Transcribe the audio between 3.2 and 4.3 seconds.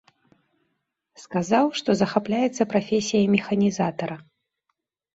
механізатара.